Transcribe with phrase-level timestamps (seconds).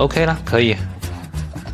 [0.00, 0.74] OK 了，可以。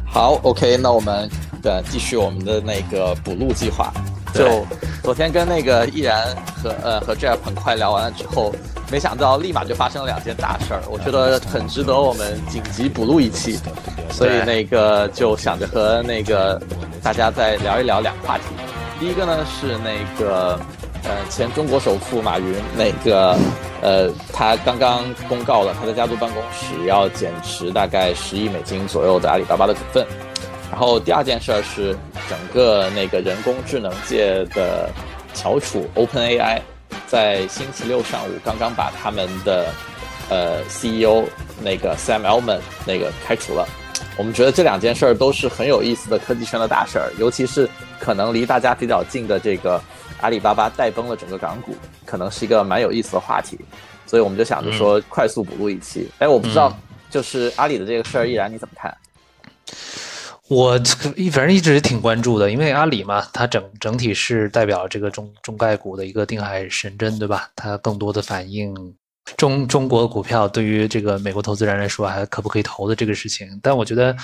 [0.05, 1.31] 好，OK，那我们
[1.63, 3.93] 呃继续我们的那个补录计划。
[4.35, 4.67] 就
[5.01, 8.53] 昨天跟那个毅然和呃和 Jeff 很快聊完了之后，
[8.91, 13.61] 没想到立马就发生了两件大事儿，我觉得很值得我们紧急补录一期。
[14.11, 16.61] 所以那个就想着和那个
[17.05, 18.45] 大家再聊一聊两个话题。
[18.99, 20.59] 第一个呢是那个
[21.09, 23.37] 呃前中国首富马云那个
[23.81, 30.07] 呃他刚刚公告了他的家族办公室要减持大概十亿美金左右的阿里巴巴的股份。
[30.71, 31.97] 然后第二件事儿是
[32.29, 34.91] 整个那个人工智能界的
[35.33, 36.61] 翘楚 OpenAI
[37.07, 39.73] 在星期六上午刚刚把他们的
[40.29, 41.23] 呃 CEO
[41.63, 43.65] 那个 Sam Altman 那个开除了。
[44.19, 47.69] 我们觉得这两件事儿都是很有意思的科技圈的大事儿，尤其是
[48.01, 49.81] 可能离大家比较近的这个
[50.21, 53.59] 阿里巴巴带崩了整个港股，可能是一个蛮有意思的话题，
[54.07, 56.09] 所以我们就想着说快速补录一期。
[56.19, 56.77] 哎，我不知道，
[57.11, 58.97] 就是阿里的这个事儿，依然你怎么看？
[60.49, 60.81] 我
[61.17, 67.51] 一反正一直挺关注的，因为阿里嘛，它整整体是代表这个中中概股的一个定海神针，对吧？
[67.57, 68.73] 它更多的反映。
[69.37, 74.17] 中中国股票对于这个美国投资人来说还可不可以投的这个事情，但我觉得，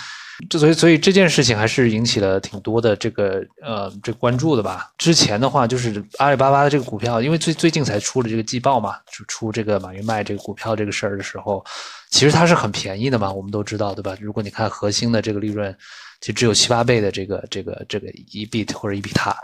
[0.49, 4.91] 这所以所以这件事情还是引起了挺多的这个呃这关注的吧。
[4.99, 11.65] 之前的话就是阿里巴巴的这个股票，因为最最近才出了这个季报嘛，就出这个马云卖这个股票这个事儿的时候，
[12.11, 14.17] 其实它是很便宜的嘛，我们都知道对吧？
[14.21, 15.75] 如果你看核心的这个利润，
[16.21, 19.37] 其实只有七八倍的这个这个这个一 bit 或者一比塔。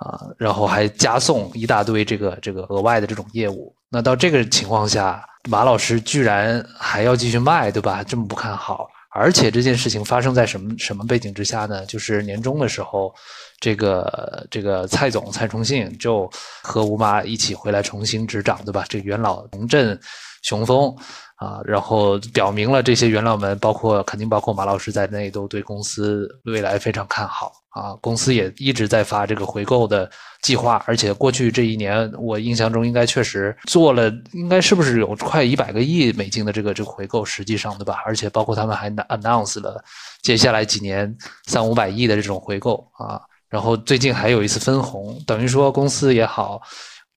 [0.00, 3.74] 啊，然后还加送一大堆这个这个额外的这种业务。
[3.88, 8.04] 那到这个情况下，马老师居然还要继续卖，对吧？
[8.04, 11.84] 这么不看好，而且这件事情发生在什么什么背景之下呢？
[11.86, 13.14] 就是年终的时候，
[13.58, 16.30] 这个这个蔡总蔡崇信就
[16.62, 18.84] 和吴妈一起回来重新执掌，对吧？
[18.88, 19.98] 这元老重振
[20.42, 20.94] 雄风
[21.38, 27.52] 啊，然后表明了这些元老们，包括肯定包括马老师在内，都对公司未来非常看好。
[27.70, 30.10] 啊，公司也一直在发这个回购的
[30.42, 38.02] 计划，而且过去这一年，我印象中应该确实做了，应该是不是有快一百个亿美金的这个这个回购，实际上对吧？
[38.04, 39.80] 而且包括他们还 announce 了
[40.22, 41.14] 接下来几年
[41.46, 46.60] 三五百亿的这种回购啊，然后最近还有一次分红，等于说公司也好，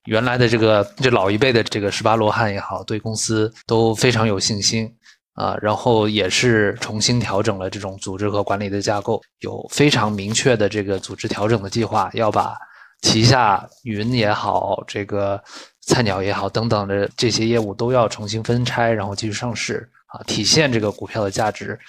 [0.04, 4.92] 原来的这个这老一辈的这个十八罗汉也好，对公司都非常有信心。
[5.34, 12.54] 啊，然后也是重新调整了这种组织和管理的架构，有非常明确的这个组织调整的计划，要把
[13.00, 15.42] 旗下云也好，这个
[15.86, 21.80] 菜鸟也好等等的这些业务都要重新分拆，然后继续上市啊，体现这个股票的价值。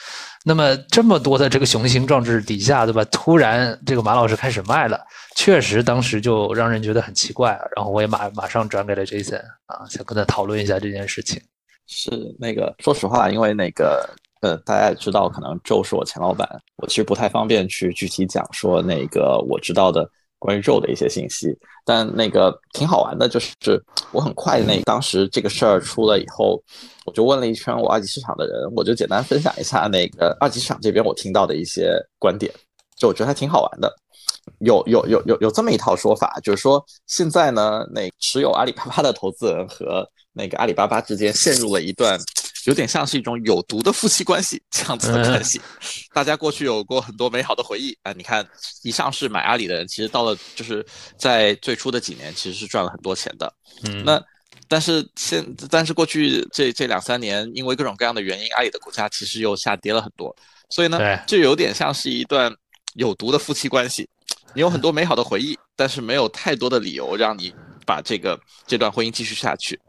[0.45, 3.03] 那么这么多的这个雄心壮志底下，对吧？
[3.05, 4.99] 突然这个马老师开始卖了，
[5.35, 7.51] 确实当时就让人觉得很奇怪。
[7.75, 11.41] 然后我也马马上转给了 Jason 啊，想跟他讨论一下这件事情。
[11.87, 14.09] 是那个，说实话，因为那个，
[14.41, 20.09] 呃，大家也知道，可能 Joe 是我前老板，我其实不太方便去具体讲说那个我知道的
[20.43, 21.57] 关于肉的一些信息。
[21.85, 23.51] 但那个挺好玩的，就是
[24.11, 26.61] 我很快那当时这个事儿出了以后，
[27.05, 32.51] 我就问了一圈我二级市场的人，我就简单分享一下那个二级市场这边我听到的一些观点，
[32.97, 33.93] 就我觉得还挺好玩的。
[34.59, 42.19] 有有有有有这么一套说法，就是说现在呢，那持有阿里巴巴的投资人和那个阿里巴巴之间陷入了一段
[42.65, 45.61] 有点像是一种有毒的夫妻关系这样子的关系。
[46.13, 48.47] 大家过去有过很多美好的回忆啊，你看
[48.83, 50.85] 一上市买阿里的人，其实到了就是
[51.17, 53.53] 在最初的几年其实是赚了很多钱的。
[53.85, 54.23] 嗯，那
[54.67, 60.35] 但是现但是过去这这两三年，因为各种各样的原因，阿里的股价其实又下跌了很多，
[60.69, 60.97] 所以呢，
[61.27, 62.53] 就有点像是一段
[62.95, 64.07] 有毒的夫妻关系。
[64.55, 67.51] 你有很多美好的回忆，但是没有太多的理由让你
[67.87, 69.79] 把这个这段婚姻继续下去。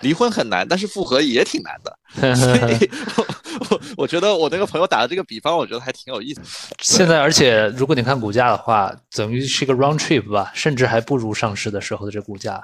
[0.00, 1.98] 离婚很难，但是复合也挺难的。
[2.34, 2.90] 所以，
[3.70, 6.40] 我我觉得我那个朋友打的这个比方，我觉得还挺有意思。
[6.80, 12.54] 现在，而且如果你看股价的话，等于是一个 round trip 吧，甚至还不如上市的时候的这股价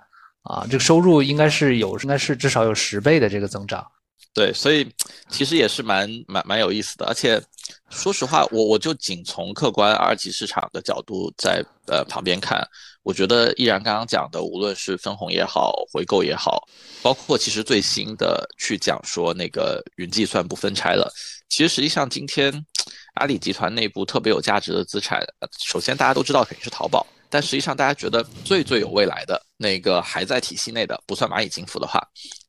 [0.42, 3.86] 啊，这个收入应该是有，应该是至少有十倍的这个增长。
[4.32, 4.88] 对，所以
[5.28, 7.42] 其实也是蛮蛮蛮有意思的，而且
[7.88, 12.64] 说实话，我我就仅从客观二级市场的角度在呃旁边看，
[13.02, 16.66] 我觉得依然刚刚讲的，无论是分红也好，回购也好，
[17.02, 21.10] 包括其实最新的去讲说那个云计算不分拆了，
[21.48, 22.52] 其实实际上今天
[23.14, 25.24] 阿里集团内部特别有价值的资产，
[25.58, 32.06] 首先大家都知道肯定是淘宝，但实际上大家觉得最最有未来的那个还在体系内的，不算蚂蚁金服的话，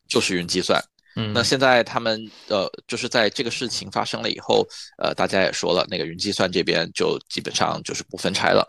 [0.09, 0.83] 就是云计算。
[1.15, 4.65] 嗯，那现在他们呃，就是在这个事情发生了以后，
[4.98, 8.65] 呃，大家也说了，那个云计算这边就基本上就是不分拆了，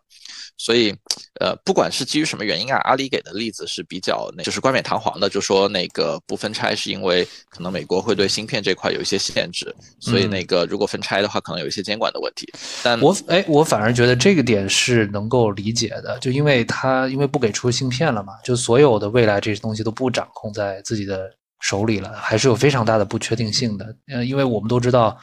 [0.56, 0.94] 所以，
[1.40, 12.46] 呃，不管是基于什么原因啊，阿里给的例子是比较那，就是冠冕堂皇的，就说那个不分拆是因为可能美国会对芯片这块有一些限制，所以那个如果分拆的话，可能有一些监管的问题。
[12.82, 21.28] 但我哎，我反而觉得这个点是能够理解的，就因为它因为不给出芯片了嘛，就所有的未来这些东西都不掌控在自己的
[21.60, 23.96] 手里了，还是有非常大的不确定性的。
[24.06, 25.18] 嗯，因为我们都知道。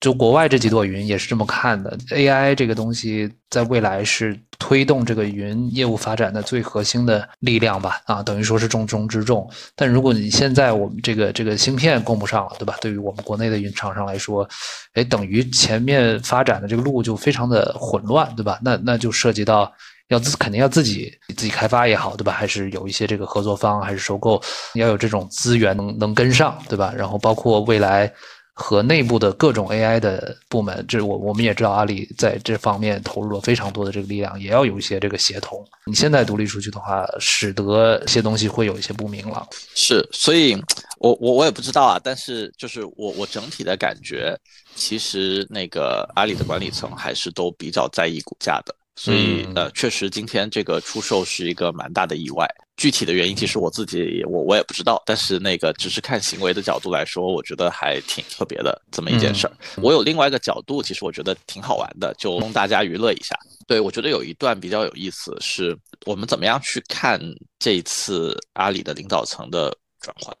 [0.00, 8.00] 就国外这几朵云也是这么看的，AI 这个东西在未来是推动这个云业务发展的最核心的力量吧？
[8.06, 9.46] 啊，等于说是重中之重。
[9.76, 12.76] 但如果你现在我们这个这个芯片供不上了，对吧？
[12.80, 14.48] 对于我们国内的云厂商来说，
[14.94, 18.58] 哎，等于前面发展的这个路就非常的混乱，对吧？
[18.62, 19.70] 那那就涉及到
[20.08, 22.32] 要自肯定要自己自己开发也好，对吧？
[22.32, 24.40] 还是有一些这个合作方，还是收购，
[24.76, 26.90] 要有这种资源能能跟上，对吧？
[26.96, 28.10] 然后包括未来。
[28.60, 35.66] 和内部的各种 AI 的部门，这我我们也知道，阿里在这方面投入了非常多的这个力量，也要有一些这个协同。
[35.86, 39.48] 你现在独立出去的话，使得一些东西会有一些不明朗。
[39.74, 40.54] 是，所以
[40.98, 44.38] 我我我也不知道啊，但是就是我我整体的感觉，
[44.74, 48.74] 其实那个阿里的管理层还是都比较在意股价的。
[48.96, 52.46] 所以，呃，确实，今天这个出售是一个蛮大的意外。
[52.80, 55.02] 具体的原因，其实我自己我我也不知道。
[55.04, 59.52] 但是，那个只是看行为的角度来说，我觉得还挺特别的这么一件事儿。
[59.82, 63.38] 我有另外一个角度，其实我觉得挺好玩的，就供大家娱乐一下。
[63.66, 67.20] 对我觉得有一段比较有意思，是我们怎么样去看
[67.58, 70.34] 这一次阿里的领导层的转换。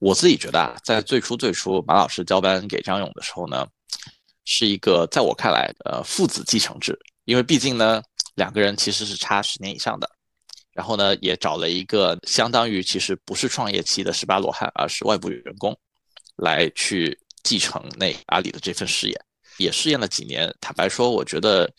[0.00, 3.64] 我自己觉得啊，在最初最初马老师交班给张勇的时候呢，
[4.44, 6.98] 是一个在我看来，呃，父子继承制。
[7.24, 8.02] 因为毕竟呢，
[8.34, 10.10] 两个人其实是差十年以上的，
[10.72, 15.78] 然后呢，也找了一个相当于其实不是创业期的十八罗汉，而是外部员工，
[16.36, 19.20] 来去继承那阿里的这份事业，
[19.58, 20.54] 也试验了几年。
[20.60, 21.70] 坦白说，我觉得。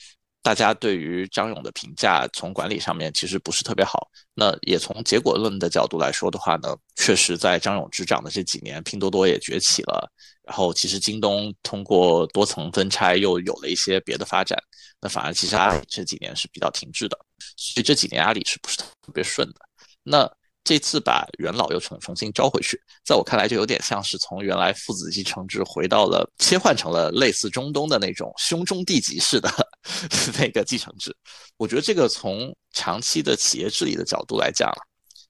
[0.45, 4.09] 大家对于张勇的评价，从管理上面其实不是特别好。
[4.33, 10.11] 那也从结果论的角度来说的话呢，确实在张勇执掌的这几年，拼多多也崛起了。
[10.43, 14.61] 然后其实京东通过多层分拆，又有了一些别的发展。
[14.99, 17.17] 那反而其实阿里这几年是比较停滞的，
[17.57, 19.55] 所以这几年阿里是不是特别顺的？
[20.03, 20.31] 那。
[20.65, 29.51] 这次把元老又重重新招回去，在我看来就有点像是从原来父子继承制回到了切换成了类似中东的那种兄终弟及式的
[30.39, 31.13] 那个继承制。
[31.57, 34.71] 我觉得这个从长期的企业治理的角度来讲，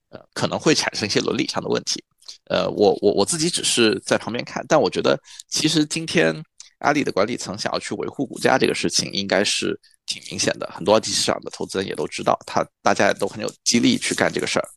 [0.09, 2.03] 呃，可能会产生一些伦理上的问题。
[2.51, 5.19] 呃，我我我自己只是在旁边看，但我觉得
[5.49, 6.31] 其实今天
[6.81, 9.75] 阿里的管理层想要去维护股价这个事情，应该是
[10.13, 10.69] 挺明显的。
[10.73, 14.67] 很多二级市场的投资人也都知道，他大家也都很有激励去干这个事儿。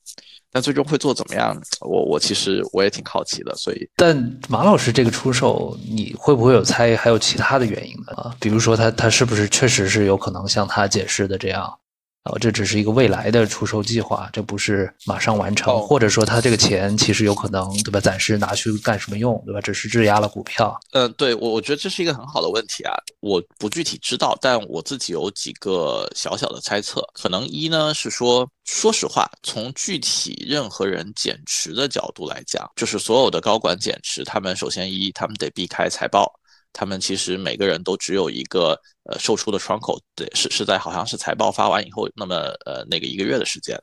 [0.53, 1.55] 但最终会做怎么样？
[1.81, 3.87] 我我其实我也挺好奇的，所以。
[3.97, 4.17] 但
[4.49, 8.15] 马老师这个出售，你会不会有猜还有其他的原因呢？
[8.15, 11.79] 啊，比如说他他是不是确实是有可能像他解释的这样？
[12.27, 18.01] 哦，这只是一个未来的出售计划，这不是马上完成，或者说他这个钱其实有可能，对吧？
[18.01, 19.61] 暂时拿去干什么用，对吧？
[19.61, 20.79] 只是质押了股票。
[20.93, 27.03] 嗯，对我我觉得这是一个很好的问题啊，我不具体知道，但我自己有几个小小的猜测。
[27.15, 36.33] 可能一呢是说，说实话，从具体任何人减持的角度来讲，就是所有的高管减持，他们首先一，他们得避开财报。
[36.79, 42.37] 他们其实每个人都只有一个呃售出的窗口，对，是是在好像是财报发完以后，那么
[42.67, 43.81] 呃那个一个月的时间，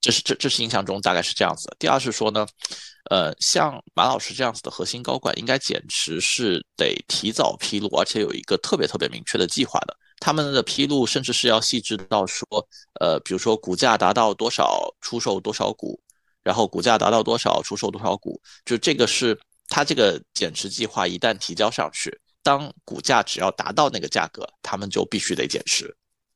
[0.00, 1.76] 这是这这是印象中大概是这样子的。
[1.78, 2.46] 第二是说呢，
[3.10, 9.94] 呃，像马老师这样子的核心高管，应该减持是得提早披露，而且有一个特别特别明确的计划的。
[10.18, 12.46] 他们的披露甚至是要细致到说，
[12.98, 16.00] 呃，比如说股价达到多少出售多少股，
[16.42, 19.38] 然后股价达到多少出售多少股，就这个是。
[19.72, 25.90] 他这个减持计划一旦提交上去，当股价只要达到那个价格，他们就必须得减持。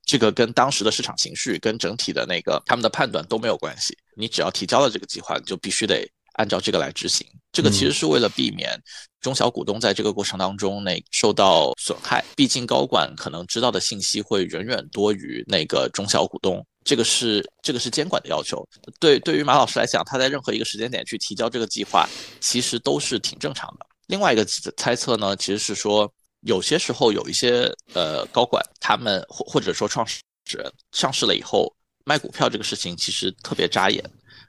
[0.07, 3.95] 这个跟当时的市场情绪、跟整体的那个他们的判断都没有关系。
[4.17, 7.27] 你只要提交了这个计划，就必须得按照这个来执行。
[7.53, 8.81] 这个其实是为了避免
[9.21, 12.25] 中小股东在这个过程当中那受到损害。
[12.35, 16.67] 毕竟高管可能知道的信息会远远多于那个中小股东。
[16.87, 18.65] 这个是这个是监管的要求，
[19.01, 22.09] 对对于马老师来讲，他在任何一个时间点去提交这个计划，
[22.41, 23.85] 其实都是挺正常的。
[24.07, 24.45] 另外一个
[24.77, 26.09] 猜测呢，其实是说，
[26.43, 30.21] 有些时候有一些呃高管，他们或或者说创始
[30.57, 31.75] 人上市了以后
[32.05, 34.01] 卖股票这个事情，其实特别扎眼。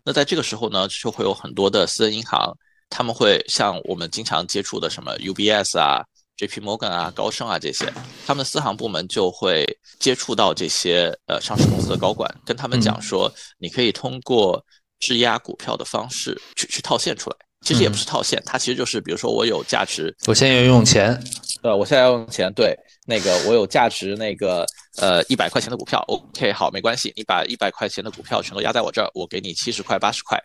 [0.05, 2.55] 那在这个时候呢，就会有很多的私人银行，
[2.87, 6.05] 他们会像我们经常接触的什么 UBS 啊。
[6.37, 6.61] J.P.
[6.61, 7.91] Morgan 啊，高盛啊，这些
[8.25, 9.65] 他们的私行部门就会
[9.99, 14.63] 接触到这些呃上市公司的高管，跟他们讲说，你可以通过
[14.99, 17.35] 质押股票的方式去去套现出来。
[17.61, 21.19] 其实也不是套现，它其实就是比如说我有价值，我现在要用钱，
[21.63, 22.77] 呃，我现在要用钱，对，
[23.07, 24.63] 那个我有价值那个
[24.97, 30.39] 呃一百块钱的股票，OK，好，没关系，你把一百块钱的股票全都压在我这儿，我给你七十块八十块，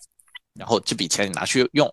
[0.59, 1.87] 然后这笔钱你拿去用，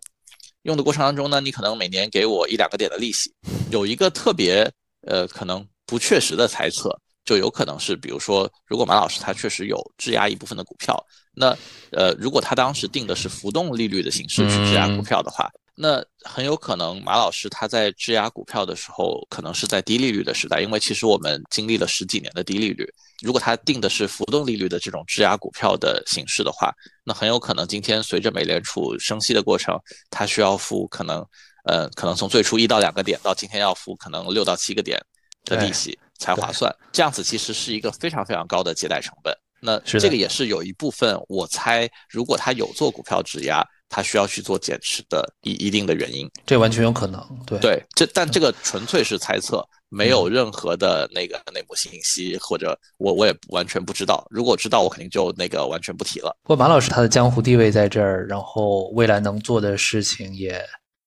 [0.63, 3.33] 用的过程当中呢，你可能每年给我一两个点的利息，
[3.71, 4.69] 有一个特别
[5.07, 10.97] 呃可能不确实的猜测，就有可能是，比如说如果马老师他确实有质押一部分的股票，
[11.33, 11.57] 那
[11.91, 15.49] 呃如果他当时定的是浮动利率的形式去质押股票的话。
[15.81, 22.85] 那很有可能马老师他在质押股票的时候，可能是在低利率的时代，因为其实我们经历了十几年的低利率。
[23.21, 26.73] 如果它定的是浮动利率的这种质押股票的形式的话，
[27.03, 29.77] 那很有可能今天随着美联储升息的过程，
[30.09, 31.25] 它需要付可能，
[31.65, 34.99] 呃，可能从最初一到两个点，到今天要付可能六到七个点
[35.45, 36.73] 的利息才划算。
[36.91, 39.33] 这样子其实是一个非常非常高的借贷成本。
[39.61, 43.65] 那这个也是有一部分，我猜如果他有做股票质押。
[43.89, 47.19] 他需要去做减持的一一定的原因，这完全有可能。
[47.45, 54.25] 对对，这但这个纯粹是猜测，没有任何的那个内幕信息，或者我我也完全不知道。
[54.29, 56.37] 如果知道，我肯定就那个完全不提了。
[56.43, 60.63] 不过马老师他的江湖地位在这儿，然后未来能做的事情也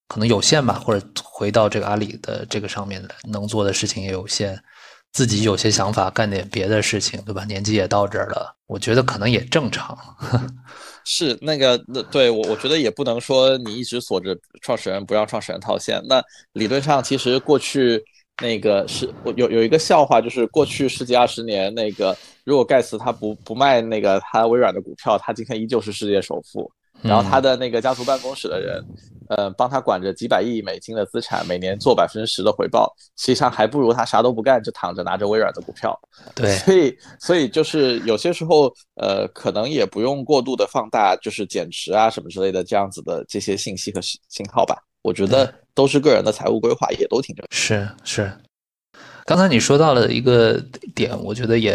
[0.08, 4.60] 可能有限吧，或者回到这个阿里的这个上面能做的事情也有限，
[5.12, 7.44] 自己有些想法，干点别的事情，对吧？
[7.44, 9.96] 年纪也到这儿了，我觉得可能也正常。
[11.04, 16.02] 是那个，那对我我觉得也不能说你一直锁着创始人不让创始人套现。
[16.08, 18.02] 那理论上其实过去
[18.40, 26.70] 那个是有有一个笑话，就是过去十几二十年，那个如果盖茨他不不卖那个他微软的股票，他今天依旧是世界首富。
[27.02, 28.84] 然后他的那个家族办公室的人，
[29.28, 35.98] 呃，帮他管着几百亿美金的资产，每年做百分之十的回报，实际上还不如他啥都不干就躺着拿着微软的股票。
[36.34, 44.76] 对，所以所以就是有些时候，呃，可能也不用过度的放大，就是减持啊什么之类的这样子的这些信息和信号吧。
[45.02, 47.44] 我觉得都是个人的财务规划，也都挺正。
[47.50, 48.32] 是是，
[49.24, 50.62] 刚才你说到了一个
[50.94, 51.74] 点，我觉得也。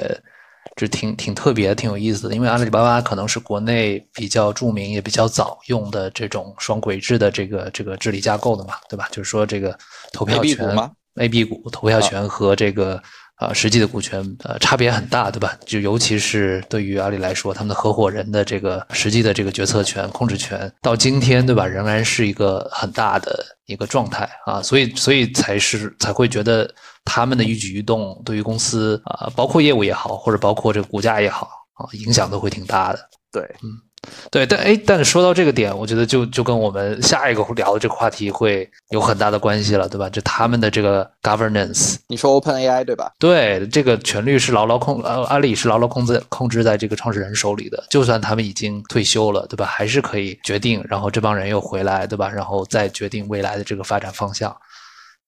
[0.77, 9.09] 这挺挺特别、挺有意思的，因为阿里巴巴可能是国内比较著名、也比较早用的这种双轨制的这个这个治理架构的嘛，对吧？
[9.11, 9.75] 就是说这个
[10.13, 10.77] 投票权、
[11.15, 13.01] A、B 股投票权和这个
[13.37, 15.57] 啊实际的股权呃差别很大，对吧？
[15.65, 21.65] 就尤其是对于阿里来说，他们的合伙人的这个实际的这个决策权、控制权，到今天，对吧？
[21.65, 26.69] 仍然是一个很大的一个状态啊，所以所以才是才会觉得。
[27.09, 32.99] 他们的一举一动对于公司啊，包括业务也好，或者包括这个股价也好啊，影响都会挺大的。
[33.31, 33.71] 对，嗯，
[34.29, 40.09] 对，但哎，但是说到这个点，我觉得就就跟我们下一个聊的这个话题会有很大的关系了，对吧？
[40.09, 43.11] 就他们的这个 governance，你说 Open AI 对吧？
[43.19, 49.65] 对，这个权力是牢牢控呃，阿里是牢牢控制控制在这个创始人手里的，就算他们已经退休了，对吧？
[49.65, 52.29] 还是可以决定，然后这帮人又回来，对吧？
[52.29, 54.55] 然后再决定未来的这个发展方向。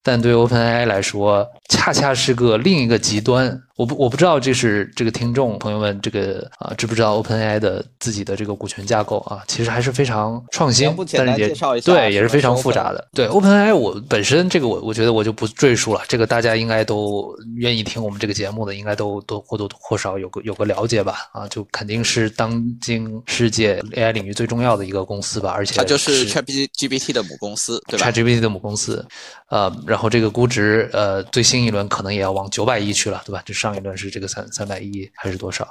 [0.02, 3.62] 但对 OpenAI 来说，恰恰是个另一个极端。
[3.80, 9.42] 我不我不知道，这是这个听众朋友们这个啊，知不知道 OpenAI 的自己的这个股权架构啊？
[9.48, 11.48] 其实还是非常创新，但是也
[11.80, 13.08] 对，也是非常复杂的。
[13.14, 16.02] 对 OpenAI，我本身这个我我觉得我就不赘述了。
[16.10, 21.30] 这个大家应该都愿意听我们这个节目的，应该都都或多或少有个有个了解吧？
[21.32, 25.52] 啊，就肯定是当今世界 AI 领域最重要的一个公司吧。
[25.56, 29.08] 而且它就是 ChatGPT 的母公司，对吧？ChatGPT 的母公司，
[29.48, 33.42] 呃，然后这个估值呃，最新一轮可能也要往九百亿去了，对吧？
[33.46, 33.69] 就上。
[33.70, 35.68] 上一轮是这个三三百亿还是多少？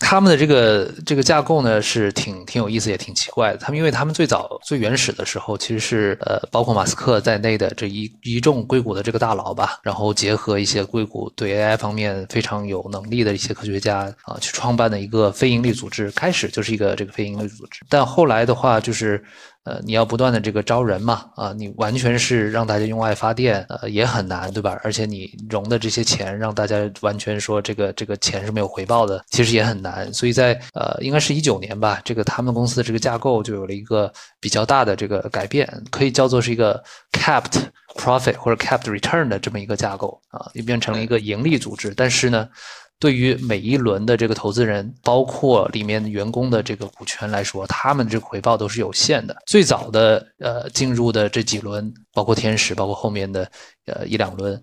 [0.00, 3.58] 他们的这个这个架构呢是挺挺有意思也挺奇怪的。
[3.58, 16.10] 他们因为他们最早最原始的时候其实是呃包括马斯克在内的这一一众硅谷的这个大佬吧，然后结合一些硅谷对 AI 方面非常有能力的一些科学家啊，去创办的一个非盈利组织。
[16.10, 19.24] 开始就是一个这个非盈利组织，但后来的话就是。
[19.64, 24.78] 呃，你要不断的这个招人嘛，啊，你完全是让大家用爱发电，呃，也很难，对吧？
[24.84, 30.12] 而且你融的这些钱，让大家完全说这个这个钱是没有回报的，其实也很难。
[30.12, 37.58] 所以在呃，应该是一九年吧，这个他们公司的这个架构就有了一个比较大的这个改变，可以叫做是一个 capped
[37.96, 42.46] profit 或者 capped return 的这么一个架构啊，就变成了一个盈利组织，但是呢。
[43.04, 49.36] 对于每一轮的这个投资人，包括里面员工的这个股权来说，他们这个回报都是有限的。
[49.44, 53.46] 最早的呃进入的这几轮，包括天使，包括后面的
[53.84, 54.58] 呃一两轮，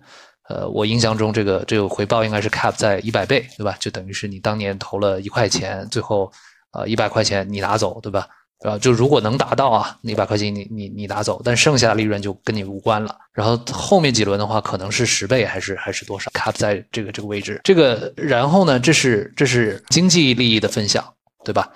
[0.48, 3.76] 呃，我印象中这个这个回报应该是 cap 在一百倍，对吧？
[3.78, 6.28] 就等于是你当年投了一块钱，最后
[6.72, 8.26] 呃一百块钱你拿走，对吧？
[8.62, 13.16] 啊，就如果能达到啊，一百块钱你你你拿走，但剩下的利润就跟你无关了。
[13.32, 21.04] 然后后面几轮的话，可能是十倍还是还是多少？cap 在这个这个位置，这个然后呢，这是这是经济利益的分享，
[21.44, 21.68] 对吧？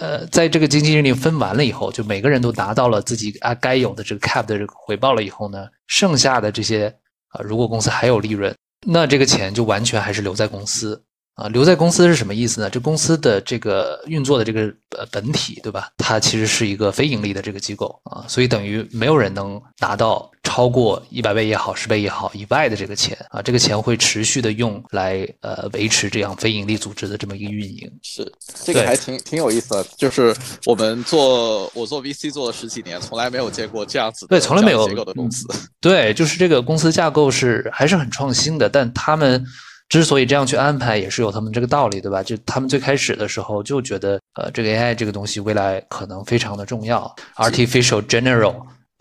[0.00, 6.92] 呃，在这个经济利益分完了以后，就每个人都拿到了自己啊该有的这个 cap 的这个回报了以后呢，剩下的这些
[7.28, 8.52] 啊，如果公司还有利润，
[8.84, 11.00] 那这个钱就完全还是留在公司。
[11.34, 12.70] 啊，留在公司是什么意思呢？
[12.70, 15.90] 这公司的这个运作的这个呃本体，对吧？
[15.98, 27.90] 它其实是一个非盈利的这个机构啊，所以等于没有人能拿到超过一百倍也好、十倍也好以外的这个钱啊，这个钱会持续的用来呃维持这样非盈利组织的这么一个运营。
[28.04, 28.32] 是，
[28.64, 30.32] 这个还挺挺有意思的，就是
[30.66, 35.48] 我们做我做 VC 做了十几年，从来没有见过这样子对，从来没有结构的公司。
[35.80, 39.44] 对，就是这个公司架构是还是很创新的，但他们。
[39.94, 42.20] 之所以这样去安排，也是有他们这个道理，对吧？
[42.20, 48.56] 就他们最开始的时候就觉得，呃，这个 AI 这个东西未来可能非常的重要，artificial general。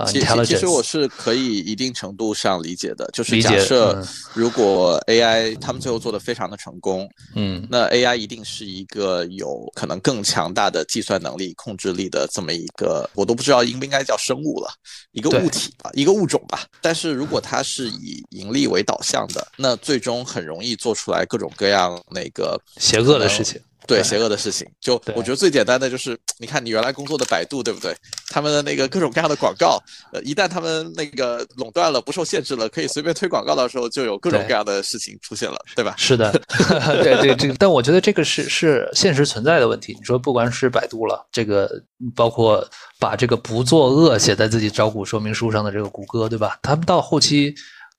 [0.07, 14.69] 其其实我是可以一定程度上理解的，就是假设如果 AI 他们最后做的非常的成功，嗯，那 AI 一定是一个有可能更强大的计算能力、控制力的这么一个，我都不知道应不应该叫生物了，
[15.11, 16.65] 一个物体吧，一个物种吧。
[16.81, 23.61] 但是如果它是以盈利为导向的，那最终很容易做出来各种各样那个邪恶的事情。
[23.87, 27.95] 对邪恶的事情，就我觉得最简单的就是， 你看你原来工作的百度，对不对？
[28.29, 35.95] 他们的那个各种各样的广告，呃，一旦他们那个垄断了，不受限制了，可以随便推广告的时候，就有各种各样的事情出现了， 对吧？
[35.97, 36.31] 是的，
[37.03, 39.93] 对对这个，但我觉得这个是是现实存在的问题。
[39.97, 41.69] 你说不管是百度了，这个
[42.15, 42.67] 包括
[42.99, 46.57] 把这个不作恶写在自己招股说明书上的这个谷歌，对吧？
[46.61, 47.53] 他们到后期。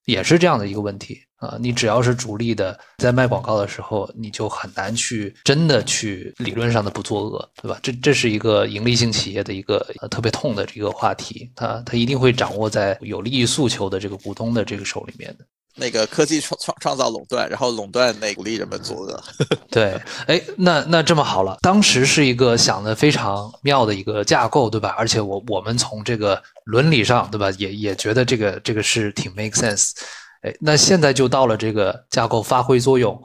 [0.07, 1.57] 也是这样的一个问题啊！
[1.61, 7.79] 你只要是主力的，在卖广告的时候，你就很难去真的去理论上的不作恶，对吧？
[7.83, 9.79] 这这是一个盈利性企业的一个
[10.11, 15.45] 特别痛的这个话题，它它一定会掌握在有利益诉求的这个股东的这个手里面的。
[15.77, 19.23] 那个科技创创创造垄断，然后垄断那鼓励人们作恶。
[19.71, 24.95] 对，哎，那那这么好了，当时是一个想的非常妙的一个架构，对吧？
[24.97, 29.93] 而且我我们从这个伦理上，对吧，也也觉得这个这个是挺 make sense。
[30.43, 33.21] 哎，那现在就到了这个架构发挥作用，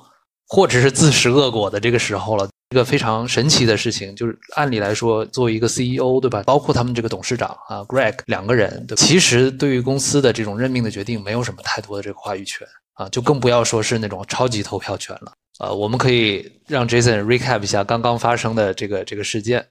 [0.47, 2.47] 或者是自食恶果的这个时候了。
[2.71, 6.43] 一个非常神奇的事情，就是按理来说，作为一个 CEO，对吧？
[6.43, 15.33] 包括他们这个董事长啊，Greg 两个人，其实对于公司的这种任命的决定，没有什么太多的这个话语权啊，就更不要说是那种超级投票权了。
[15.57, 19.65] 呃，我们可以让 Jason recap 一下刚刚发生的这个这个事件。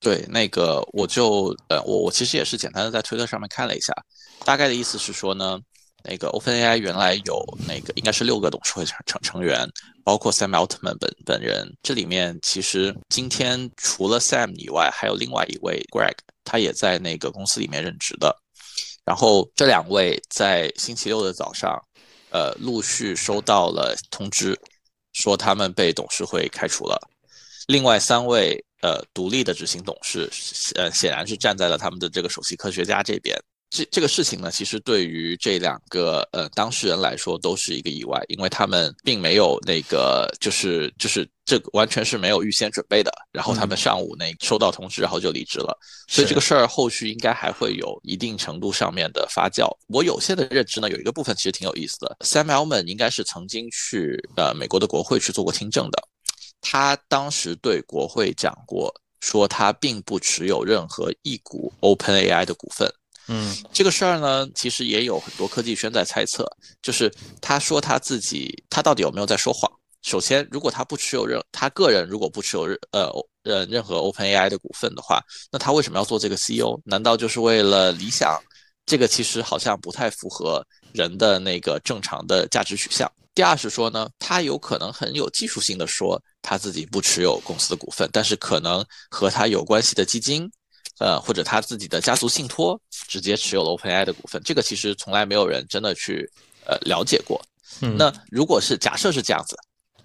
[0.00, 3.94] 对，那个我就呃，我我其实也是简单的在推特上面看了一下，
[4.44, 5.60] 大概的意思是说呢。
[6.08, 9.68] 那个 OpenAI 原来有那个应该是六个董事会成成成员，
[10.02, 11.70] 包括 Sam Altman 本本人。
[11.82, 18.34] 这里面其实今天除了 Sam 以外，还有另外一位 Greg，他也在那个公司里面任职的。
[19.04, 21.78] 然后这两位在星期六的早上，
[22.30, 24.58] 呃，陆续收到了通知，
[25.12, 26.98] 说他们被董事会开除了。
[27.66, 30.30] 另外三位呃独立的执行董事，
[30.74, 33.38] 呃，显然是站在了他们的这个首席科学家这边。
[33.70, 45.78] 这这个事情呢，其实对于这两个呃当事人来说都是一个意外，因为他们并没有那个就是就是这完全是没有预先准备的，然后他们上午那收到通知，然后就离职了，
[46.08, 49.68] 所以这个事儿后续应该还会有一定程度上面的发酵。
[49.88, 56.02] 我有限的认知呢，有一个部分其实挺有意思的，Sam Altman 应该是曾经去呃美国的国会去做过听证的，
[56.62, 62.90] 他当时对国会讲过，说他并不持有任何一股 OpenAI 的股份。
[63.28, 66.50] 嗯，这个事儿呢，其实也有很多科技圈在猜测，
[66.82, 69.70] 就是他说他自己，他到底有没有在说谎？
[70.02, 73.10] 首先，如果他不持有任，他个人如果不持有任呃
[73.44, 76.80] 呃任何 OpenAI 的股份的话，那他为什么要做这个 CEO？
[76.84, 78.40] 难道就是为了理想？
[78.86, 83.10] 这个其实好像不太符合人的那个正常的价值取向。
[83.34, 90.50] 第二是说呢，他有可能很有技术性的说他自己不持有公司的股份，但是可能和他有关系的基金。
[90.98, 96.28] 呃，或者他自己的家族信托直接持有了 OpenAI 的股份，这个其实从来没有人真的去
[96.66, 97.40] 呃了解过。
[97.96, 99.56] 那如果是假设是这样子，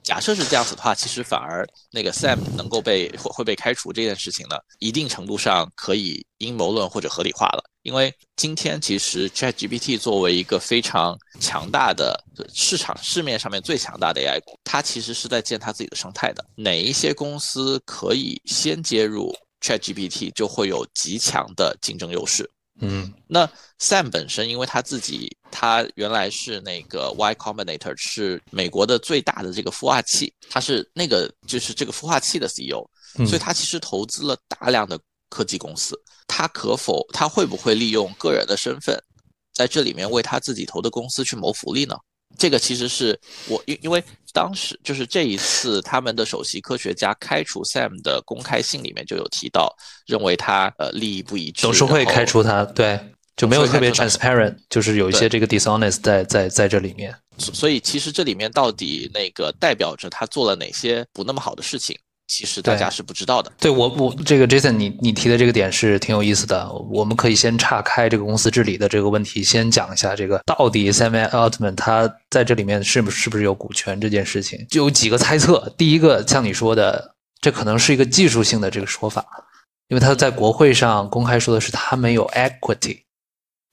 [0.04, 7.64] 假设是这样子的话，其实反而那个 Sam 能够被会会被开除这件事情呢，一定程度上可以阴谋论或者合理化了。
[7.84, 12.22] 因为今天其实 ChatGPT 作为一个非常强大的
[12.54, 16.46] 市场市面上面最强大的 AI 股，它其实是在建它自己的生态的。
[16.56, 22.48] 哪一些公司可以先接入？ChatGPT 就会有极强的竞争优势。
[22.80, 23.48] 嗯，那
[23.80, 32.84] Sam 本身，因为他自己，他原来是那个 Y Combinator，是美国的最大的这个孵化器，他是那个就是这个孵化器的 CEO，
[33.28, 35.00] 所以他其实投资了大量的
[35.30, 35.96] 科技公司。
[36.28, 39.00] 他可否，他会不会利用个人的身份，
[39.54, 41.96] 在这里面为他自己投的公司去谋福利呢？
[42.38, 49.76] 这个其实是我因因为当时就是这一次他们的首席科学家开除 Sam 的公开信里面就有提到，
[50.08, 53.00] 认为他呃利益不一致，董事会开除他，对
[53.36, 57.16] 就没有特别 transparent，就是有一些这个 dishonest 在在在这里面。
[57.38, 63.52] 所所以其实这里面到底那个代表着他做了哪些不那么好的事情，其实大家是不知道的。
[63.60, 66.72] 对我我这个 Jason，你你提的这个点是挺有意思的。
[66.90, 75.72] 我们可以先岔开这个公司治理的这个问题，先讲一下这个到底 Sam Altman 他在这里面是不是不是有股权这件事情，就有几个猜测。
[75.78, 79.24] 第一个像你说的，这可能是一个技术性的这个说法，
[79.90, 83.03] 因为他在国会上公开说的是他没有 equity。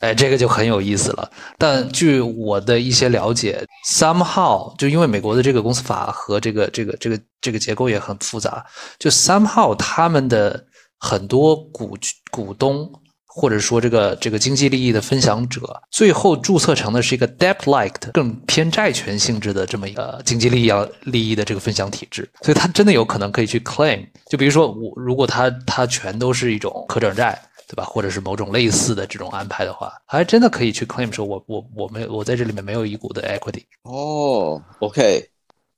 [0.00, 1.30] 哎，这个就很有意思了。
[1.58, 8.64] 但据我的一些了解，somehow 就因为美国的这个公司法和这个这个这个这个结构也很复杂，
[8.98, 10.64] 就 somehow 他们的
[10.98, 11.96] 很多股
[12.30, 12.90] 股东
[13.26, 15.60] 或者说这个这个经济利益的分享者，
[15.90, 27.38] 最后注册成的是一个 debt-like 更偏债权性质的这么一个经济利益利益的这个分享体制，所以他真的有可能可以去 claim，就比如说我如果他他全都是一种可转债。
[27.70, 27.84] 对吧？
[27.84, 33.62] 或者是某种类似的这种安排的话，还真的可以去 claim 说我我我没有我在这里面没有一股的 equity。
[33.84, 35.24] 哦，OK，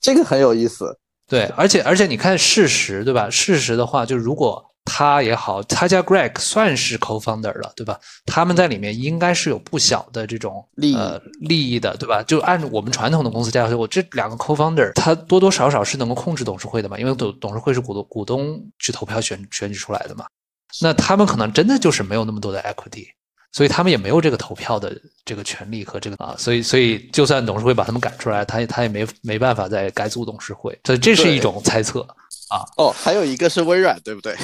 [0.01, 0.99] 这个很有意思。
[1.29, 3.29] 对，而且而且你看事实，对吧？
[3.29, 8.01] 事实的话，就如果他也好，他加 Greg 算是 co-founder 了，对吧？
[8.25, 12.23] 他们在里面应该是有不小的这种利益呃利益的，对吧？
[12.23, 20.25] 就按我们传统的公司架构，我这两个 co-founder 他多多少少是能够控制董事会的嘛，因为董董事会是股东股东去投票选选举出来的嘛。
[20.81, 23.07] 那他们可能真的就是没有那么多的 equity，
[23.53, 32.01] 所以他们也没有这个投票的这个权利和这个啊，所以所以就算董事会把他们赶出来，他也他也没没办法再改组董事会，所以这是一种猜测
[32.49, 32.65] 啊。
[32.77, 34.35] 哦，还有一个是微软，对不对？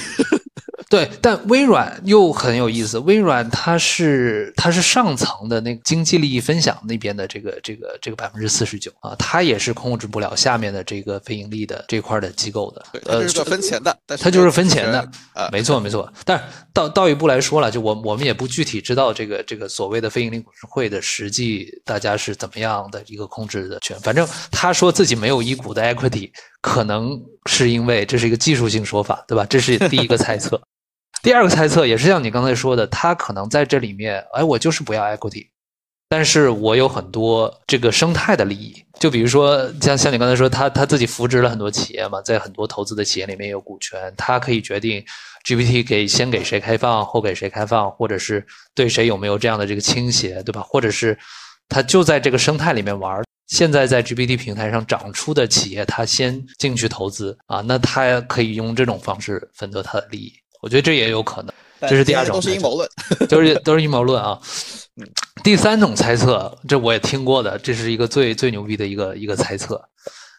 [0.91, 2.99] 对，但微软又很有意思。
[3.01, 12.83] 微软它是它是上层的那个经济利益分享那边的这个这个这个百分之四十九啊，它也是控制不了下面的这个非盈利的这块的机构的。
[12.91, 14.99] 对，它呃，是分钱的，但是它就是分钱的
[15.35, 16.11] 啊，没错没错。
[16.25, 23.95] 但是到到一步来说了，就我我们也不具体知道这个这个所谓的非盈利董事会的实际大家是怎么样的一个控制的权。
[24.01, 26.31] 反正他说自己没有一股的 equity，
[26.63, 29.45] 可能是因为这是一个技术性说法，对吧？
[29.51, 30.59] 这是第一个猜测。
[31.23, 35.49] 第二个猜测也是像你刚才说的，他可能在这里面，哎，我就是不要 equity，
[36.09, 45.05] 但是我有很多这个生态的利益，就比如说像像你刚才说，他他自己扶植了很多企业嘛，在很多投资的企业里面有股权，他可以决定
[45.45, 50.61] GPT 给先给谁开放，后给谁开放，或者是对谁有没有这样的这个倾斜，对吧？
[50.63, 51.19] 或者是
[51.69, 53.23] 他就在这个生态里面玩。
[53.49, 60.33] 现在在 GPT 平台上长出的企业，他先进去投资啊，那他可以用这种方式分得他的利益。
[60.61, 62.89] 我觉得这也有可能，这是第二种都是阴谋论。
[63.29, 64.39] 都是都是阴谋论啊。
[65.45, 69.81] 第三种猜测，这我也听过的，这是一个最最牛逼的一个一个猜测。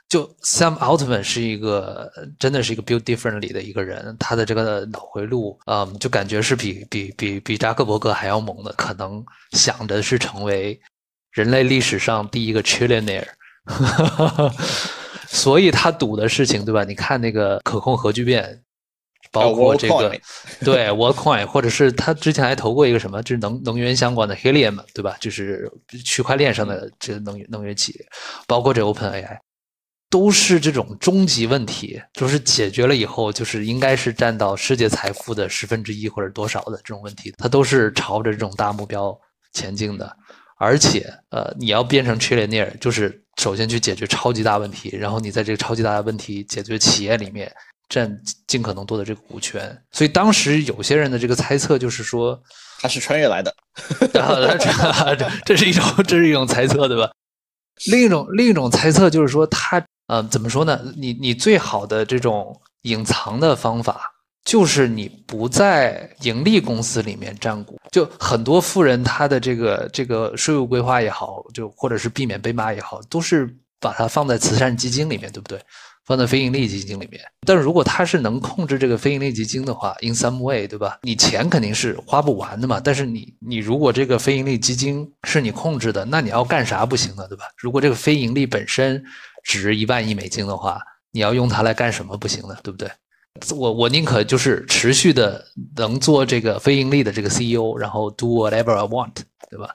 [0.10, 10.80] 就 Sam Altman 是一个真的是一个 build differently 的一个人，他的这个脑回路，嗯，就感觉是比比比比扎克伯格还要猛的，可能想着是成为
[11.32, 13.28] 人类历史上第一个 trillionaire。
[15.28, 16.84] 所以他赌的事情，对吧？
[16.84, 18.64] 你看那个可控核聚变，
[19.32, 20.16] 包括这个、
[20.64, 25.16] 对 WorldCoin，或者是他之前还投过一个什么，就是能能源相关的 Helium，对吧？
[25.20, 25.72] 就是
[26.04, 28.06] 区块链上的这能源能源企业，
[28.48, 29.38] 包括这 OpenAI，
[30.10, 39.16] 都是这种终极问题，就是解决了以后，就是应该是占到世界财富的十分之一或者多少的这种问题，它都是朝着这种大目标
[39.54, 40.16] 前进的。
[40.62, 47.50] 而且，呃，你要变成 trillionaire，就是首先去解决超级大问题，然后你在这个超级大的问题解决企业里面
[47.90, 49.78] 占尽可能多的这个股权。
[49.92, 52.42] 所以当时有些人的这个猜测就是说，
[52.80, 53.54] 他是穿越来的，
[55.44, 57.12] 这是一种这是一种猜测，对吧？
[57.88, 60.80] 另一种另一种猜测就是说他，呃，怎么说呢？
[60.96, 64.12] 你你最好的这种隐藏的方法，
[64.44, 67.78] 就是你不在盈利公司里面占股。
[67.92, 75.60] 就很多富人他的这个这个税务规划也好，就或者是避免被骂也好，都是把它放在慈善基金里面，对不对？
[76.06, 77.22] 放在非盈利基金里面。
[77.46, 80.98] 但是如果他是能控制这个非盈利基金的话，in some way，对吧？
[81.04, 82.82] 你钱肯定是花不完的嘛。
[82.84, 87.46] 但是你你如果这个非盈利基金是你控制的，那你要干啥不行呢，对吧？
[87.58, 89.04] 如果这个非盈利本身
[89.44, 92.58] 值一万亿美金的话，你要用它来干什么不行呢？
[92.64, 92.90] 对不对？
[93.56, 99.14] 我我宁可就是持续的能做这个非盈利的这个 CEO，然后 do whatever I want，
[99.48, 99.70] 对吧？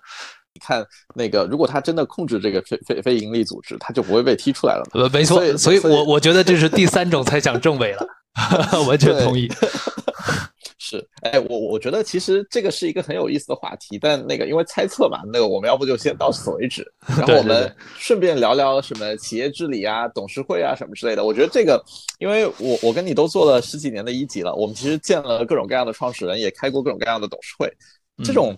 [0.54, 4.84] 你看那个，如果他真的控制这个非非非盈利组织，他就不会被踢出来了。
[4.94, 8.06] 呃，没错所，以所以我我觉得这是第三种猜想证伪了
[8.86, 9.50] 完全同意。
[10.78, 21.24] 是，哎，我我觉得其实这个是一个很有意思的话题，但那个因为猜测嘛，那个我们要不就先到此为止，然后我们顺便聊聊什么企业治理啊、董事会啊什么之类的。
[21.24, 21.82] 我觉得这个，
[22.18, 27.72] 因为我我跟你都做了十几年的一级了，我们其实见了各种各样的创始人，也开过各种各样的董事会，
[28.22, 28.54] 这种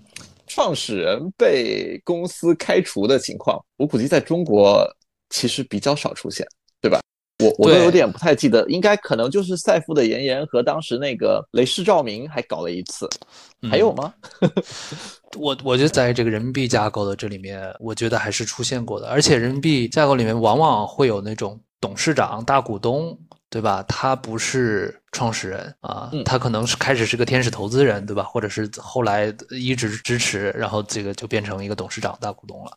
[0.46, 4.86] 创始人被公司开除的情况，我估计在中国
[5.30, 6.46] 其实比较少出现，
[6.80, 7.00] 对吧？
[7.38, 13.06] 我我都有点不太记得，应该可能就是赛富的严严和当时那个雷士照明还搞了一次，
[13.68, 14.14] 还有吗？
[15.36, 23.18] 我我觉得在这个人民币架构的这里面，我觉得还是出现过的，而且人民币架构里面往往会有那种董事长、大股东，
[23.56, 23.82] 对吧？
[23.88, 28.22] 他不是创始人啊，他可能是开始是个天使投资人，对吧？
[28.22, 32.70] 或者是后来一直支持，然后这个就变成一个董事长、大股东了。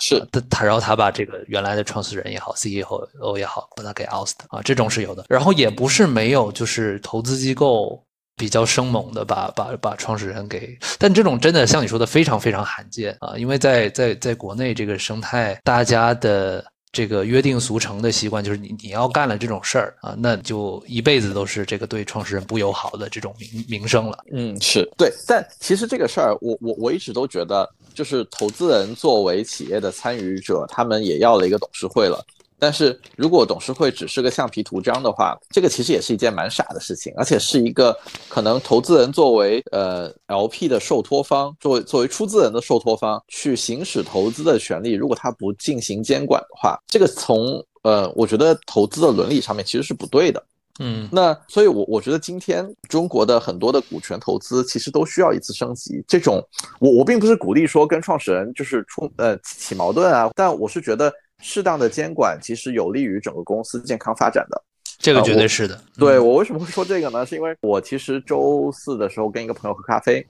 [0.00, 5.24] 是他他然后他把这个原来的创始人也好，CEO 也好，把他给 oust 啊，这种是有的。
[5.28, 8.04] 然后也不是没有，就是投资机构。
[8.36, 24.24] 比较生猛的把把把创始人给，但这种真的像你说的非常非常罕见啊，因为在在在国内这个生态，大家的这个约定俗成的习惯就是你你要干了这种事儿啊，那就一辈子都是这个对创始人不友好的这种名名声了。
[24.32, 32.24] 嗯，是对，但其实这个事儿，我我我一直都觉得，就是投资人作为企业的参与者，他们也要了一个董事会了。
[32.58, 37.96] 但是如果董事会只是个橡皮图章的话，这个其实也是一件蛮傻的事情，而且是一个
[38.28, 50.42] 可能投资人作为呃 LP 的受托方，作为作为出资人的受托方去行使投资的权利，如果他不进行监管的话，这个从呃我觉得投资的伦理上面其实是不对的。
[50.80, 56.04] 嗯，那所以，我我觉得今天中国的很多的股权投资其实都需要一次升级。
[56.06, 56.40] 这种
[56.80, 61.12] 我我并不是鼓励说跟创始人就是出呃起矛盾啊，但我是觉得。
[61.42, 64.60] 适当的监管其实有利于整个公司健康发展的，
[64.98, 65.80] 这个绝对是的。
[65.96, 67.24] 对我为什么会说这个呢？
[67.24, 70.26] 是因为我其实周四的时候跟一个朋友喝咖啡，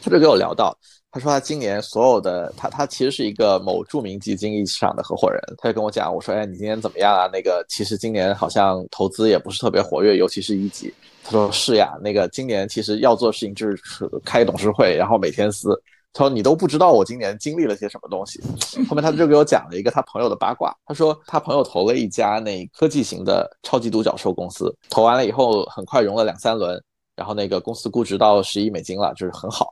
[0.00, 0.76] 他就跟我聊到，
[1.10, 7.28] 他说他今年所有的他他其实是一个某著名基金意义上的合伙人，他就跟我讲，我说哎你今年怎么样啊？
[7.32, 10.94] 那个其实今年好像投资也不是特别活跃，尤其是一级。
[11.24, 13.76] 他说是呀，那个今年其实要做事情就是
[14.24, 15.68] 开董事会，然后每天撕。
[16.16, 18.40] 他说：“你都不知道我今年经历了些什么东西。”
[18.88, 20.72] 后面他就给我讲了一个他朋友的八卦。
[20.86, 26.80] 他说他朋友投了一家那科技型的超级独角兽公司，投完了以后很快融了两三轮，
[27.16, 29.70] 然后那个公司估值到十亿美金了，就是很好。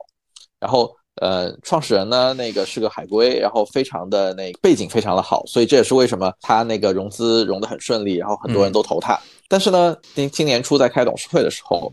[0.58, 9.16] 然后呃，创始人呢那个是个海归，然后非常的那背景非常的好，所以这也是为什么他那个融资融得很顺利，然后很多人都投他。
[9.46, 11.92] 但是呢，今今年初在开董事会的时候。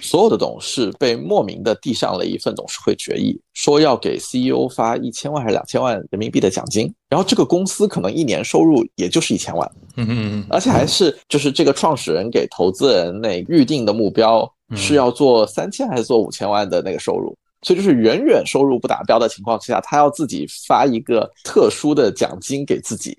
[0.00, 23.18] 所有的董事被莫名的递上了一份董事会决议，说要给 CEO 发一千万还是两千万人民币的奖金，然后这个公司可能一年收入也就是一千万，嗯嗯，而且还是就是这个创始人给投资人那预定的目标是要做三千还是做五千万的那个收入，所以就是远远收入不达标的情况之下，他要自己发一个特殊的奖金给自己。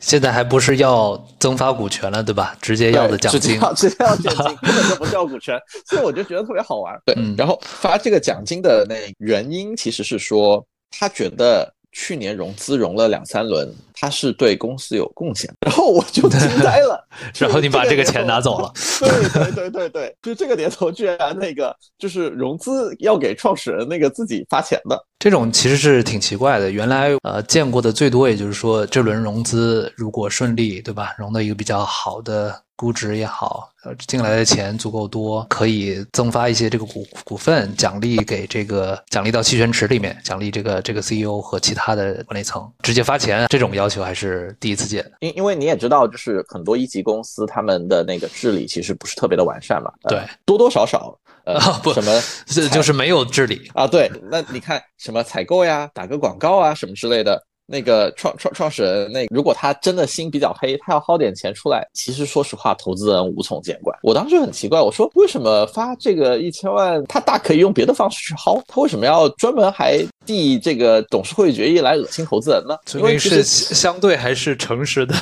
[0.00, 2.56] 现在还不是要增发股权了，对吧？
[2.60, 6.94] 直接要的奖金，直接要直接要奖金， 根本就不叫股权，所以我就觉得特别好玩。
[7.06, 15.52] 对，然后发这个奖金的那原因其实是说，他觉得去年融资融了两三轮，他是对公司有贡献。
[15.60, 17.06] 然后我就惊呆了，
[17.38, 18.72] 然后你把这个钱拿走了。
[18.98, 24.98] 对对对对对，就这个年头居然那个就是融资要给创始人那个自己发钱的。
[25.18, 26.70] 这种其实是挺奇怪的。
[26.70, 31.14] 原来呃见过的最多，也就是说这轮融资如果顺利，对吧？
[31.18, 43.46] 融到一个比较好的估值也好，呃进来的钱足够多，可以增发一些这个股股份奖励给这个奖励到期权池里面，奖励这个这个 CEO 和其他的管理层直接发钱。
[43.48, 45.08] 这种要求还是第一次见。
[45.20, 49.92] 因因为你也知道，就是很多一级公司他们的那个治理其实不是特别的完善嘛。
[50.08, 51.16] 对，多多少少。
[51.44, 53.84] 呃，不，什么，这就是没有治理啊？
[53.84, 57.42] 对，那你看什么采购呀，打个广告啊，什么之类的。
[57.72, 63.98] 那个创创创始人，那如果他真的心比较黑，他要薅点钱出来，其实说实话，投资人无从监管。
[64.02, 72.76] 我当时很奇怪，我说为什么发这个一千万，他大可以用别的方式去薅，他为什么要专门还递这个董事会决议来恶心投资人呢？
[72.94, 75.14] 因为是相对还是诚实的，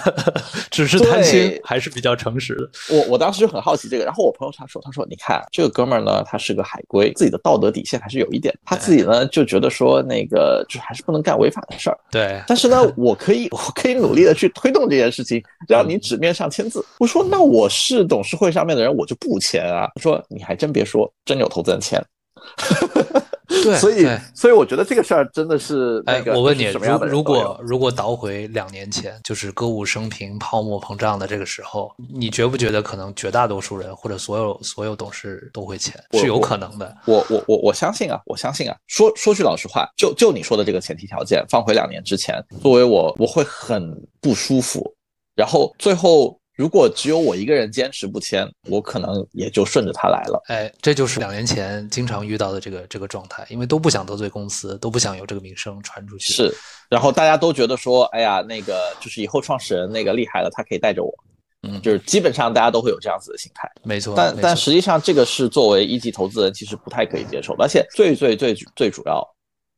[0.71, 2.71] 只是贪心还是比较诚实的。
[2.97, 11.99] 我我当时就很好奇这个，然后我朋友他说，他说你看这个哥们儿呢，他是个海归，自己的道德底线还是有一点，他自己呢就觉得说那个就还是不能干违法的事儿。
[12.11, 12.41] 对。
[12.47, 16.85] 但是呢，我可以， 我可以努力的去推动这件事情，让你纸面上签字。
[16.99, 19.89] 我说，那我是董事会上面的人，我就不签啊。
[19.95, 22.03] 他说，你还真别说，真有投资人签。
[23.63, 26.33] 对，所以，所以我觉得这个事儿真的是那个。
[26.35, 35.95] 我问你，如如果如果倒回两年前，就是歌舞升平、泡沫膨胀的这个时候，你觉不觉得可能绝大多数人或者所有所有董事都会签？
[36.13, 36.97] 是有可能的。
[37.07, 38.77] 我我我我相信啊，我相信啊。
[38.87, 44.95] 说说句老实话，就就你说的这个前提条件，放回两年之前，作为我，我会很不舒服。
[45.37, 46.40] 然后最后。
[46.61, 50.39] 如果只有我一个人坚持不签，我可能也就顺着他来了。
[50.49, 56.35] 哎，这就是两年前经常遇到的这个这个状态，因为都不想得罪公司，都不想有这个名声传出去。
[56.35, 56.55] 是，
[56.91, 61.11] 然后大家都觉得说，哎呀，那个就是以后创始人那个厉害了，他可以带着我。
[61.63, 63.67] 嗯，就是基本上大家都会有这样子的心态。
[63.83, 69.27] 没错，但但实际上这个是作为一级投资人其实不太可以接受，而且最最最最主要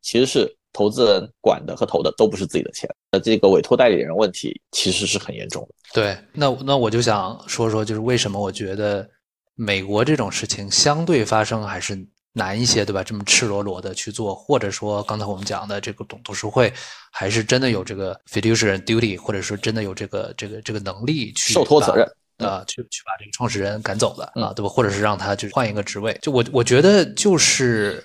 [0.01, 0.53] 其实是。
[0.73, 5.75] 投资人管的和投的都不是自己的钱，呃，这个委托代理人问题其实是很严重的。
[5.93, 9.07] 对，那那我就想说说，就是为什么我觉得
[9.55, 11.95] 美国这种事情相对发生还是
[12.33, 13.05] 难一些，对吧？
[13.05, 16.73] 这么赤裸裸的去做，或者说刚才我们讲的这个董董事会
[17.11, 22.07] 还是真的有这个 fiduciary duty，或者说真的有这个这个这个能力去受托责任
[22.39, 24.69] 啊，去去把这个创始人赶走的啊，对吧？
[24.71, 28.03] 或者是让他就换一个职位，就我我觉得就是。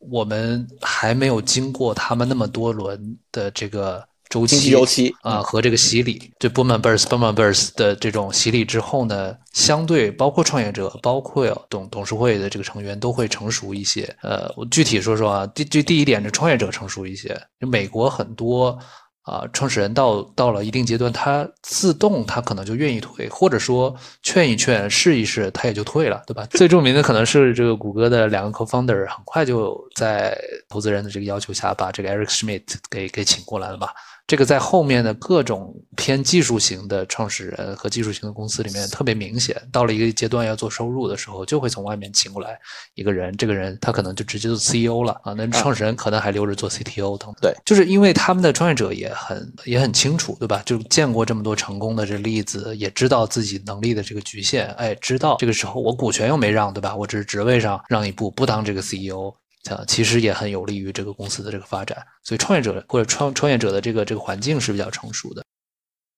[0.00, 14.02] 我们还没有经过他们那么多轮的这个周期周期啊和这个洗礼，就 boom and burst boom and burst 的这种洗礼之后呢，相对包括创业者，包括董董事会的这个成员都会成熟一些。
[14.22, 18.78] 呃，我具体说说啊，第第第一点是创业者成熟一些，就美国很多。
[19.22, 26.44] 啊，创始人到到了一定阶段，他自动他可能就愿意退，或者说劝一劝、试一试，他也就退了，对吧？
[26.50, 30.36] 最著名的可能是这个谷歌的两个 co-founder，很快就在
[30.68, 33.88] 投资人的这个要求下，把这个 Eric Schmidt 给给请过来了嘛。
[34.30, 39.60] 这个在后面的各种偏技术型的创始人和技术型的公司里面特别明显。
[39.72, 42.56] 到了一个阶段要做收入的时候，就会从外面请过来
[42.94, 45.32] 一个人，这个人他可能就直接做 CEO 了啊。
[45.32, 47.34] 那创始人可能还留着做 CTO 等。
[47.42, 50.62] 对，就是因为他们的创业者也很也很清楚，对吧？
[50.64, 54.68] 就见过这么多成功的这例子，也知道自己能力的这个局限。
[54.74, 56.94] 哎，知道这个时候我股权又没让，对吧？
[56.94, 59.34] 我只是职位上让一步，不当这个 CEO。
[59.68, 65.44] 啊，其实也很有利于这个公司的这个发展，所以创业者或者创创业者的这个这个环境是比较成熟的。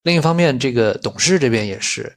[0.04, 2.14] 另一方面，这个董事这边也是，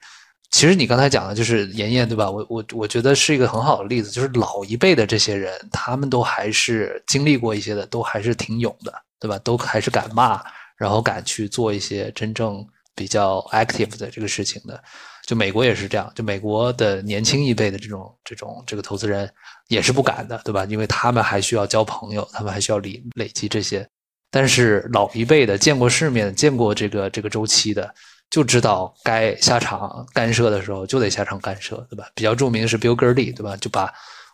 [0.51, 2.29] 其实你刚才讲的就是妍妍对吧？
[2.29, 9.37] 我我我觉得是一个很好的例子，就是老一辈的这些人，他们都还是经历过一些的，都还是挺勇的，对吧？
[9.39, 10.43] 都还是敢骂，
[10.77, 14.83] 然后敢去做一些真正比较 active 的这个事情的。
[15.25, 19.27] 就美国也是这样，就美国的年轻一辈的这种这种这个投资人
[19.69, 20.63] 也是不敢的，对吧？
[20.65, 23.87] 因为他们还需要交朋友，他们还需要累累积这些。
[24.29, 27.91] 但是老一辈的见过世面、见过这个这个周期的，
[28.29, 32.07] 就知道该下场干涉的时候就得下场干涉，对吧？
[32.13, 33.57] 比较著名的是 Bill Gurley，对吧？
[33.57, 33.91] 就把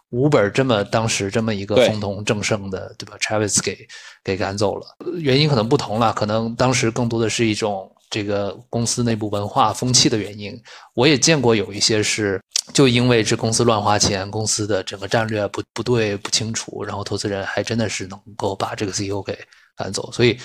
[0.09, 3.87] 五本这么当时这么一个风头正盛的，对吧？Travis 给
[4.25, 4.85] 给赶走了，
[5.19, 7.89] 原因可能不同了，可能当时更多的是一种。
[8.11, 10.55] 这个公司内部文化风气的原因，
[10.93, 12.39] 我也见过有一些是
[12.73, 19.35] 就因为这公司乱花钱，公司的整个战略不不对不清楚，然后投资人还真的是能够把这个 CEO 给
[19.75, 20.37] 赶走，所以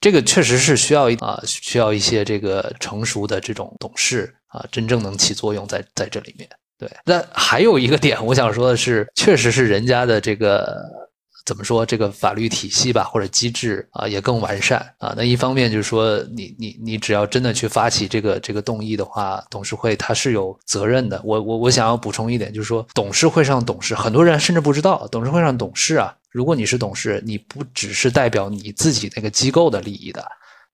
[0.00, 6.48] 这个确实是需要一啊需要一些这个成熟的这种董事啊，真正能起作用在在这里面。
[6.78, 10.82] 对，那还有一个点，我想说的是，确实是人家的这个。
[11.44, 15.12] 怎么说这个法律体系吧，或者机制啊，也更完善啊。
[15.16, 21.20] 那一方面就是说，你你你只要真的去发起这个这个动议的话，董事会它是有责任的。
[21.24, 30.24] 我我我想要补充一点，就是说，董事会上董事，很多人甚至不知道，董事会上董事啊，如果你是董事，你不只是代表你自己那个机构的利益的。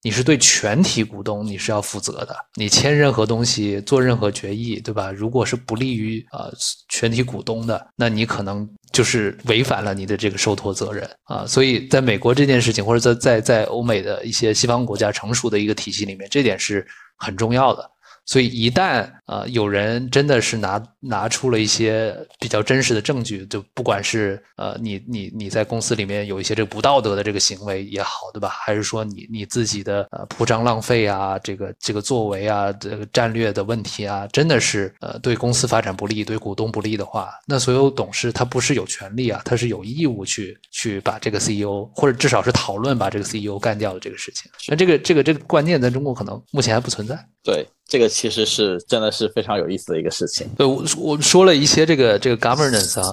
[0.03, 5.11] 你是对全体股东你是要负责的，你签任何东西做任何决议，对吧？
[5.11, 6.49] 如果是不利于啊
[6.89, 11.45] 全体股东的，那你可能就是违反了你的这个受托责任啊。
[11.47, 17.91] 所以在美国这件事情，或者在在在欧美的一些西方国家成熟的一个体系里面，这点是很重要的。
[18.29, 28.51] 所以一旦呃有人真的是拿拿出了一些比较真实的证据，就不管是呃你你你在公司里面有一些这个不道德的这个行为也好，对吧？
[28.51, 44.53] 还是说你你自己的呃铺张浪费啊，这个这个作为啊，这个战略的问题啊，真的是呃对公司发展不利，对股东不利的话，那所有董事他不是有权利啊，他是有义务去去把这个 CEO 或者至少是讨论把这个 CEO 干掉的这个事情。
[44.69, 47.19] 那这个这个这个观念在中国可能目前还不存在。
[47.43, 47.67] 对。
[47.89, 50.47] 这个其实是真的是非常有意思的一个事情。
[50.57, 53.13] 对，我我说了一些这个这个 governance 啊，